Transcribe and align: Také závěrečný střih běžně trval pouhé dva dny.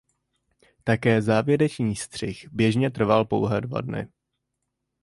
Také 0.83 1.21
závěrečný 1.21 1.95
střih 1.95 2.47
běžně 2.53 2.89
trval 2.91 3.25
pouhé 3.25 3.61
dva 3.61 3.81
dny. 3.81 4.07